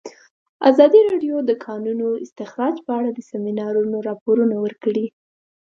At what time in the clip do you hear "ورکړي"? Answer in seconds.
4.65-5.05